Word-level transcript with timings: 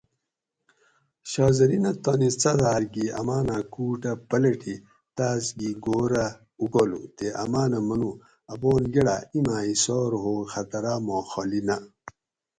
"شاہ 1.29 1.51
زرینہ 1.57 1.91
تانی 2.03 2.29
څاداۤر 2.41 2.83
گی 2.93 3.05
اماناۤں 3.19 3.63
کُوٹہ 3.73 4.13
پلٹی 4.29 4.75
تاۤس 5.15 5.45
گھی 5.57 5.69
گھور 5.83 6.09
رہ 6.13 6.27
اُوکالو 6.59 7.01
تے 7.17 7.27
امانہ 7.43 7.79
منو 7.87 8.11
""اپان 8.53 8.83
گڑاۤ 8.93 9.21
اینماۤ 9.33 9.63
ہِسار 9.69 10.11
ہوگ 10.23 10.41
خطراۤ 10.51 10.99
ما 11.07 11.17
خالی 11.29 11.61
نہ""" 11.67 11.77